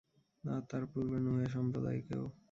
[0.43, 2.23] আর তাদের পূর্বে নুহের সম্প্রদায়কেও।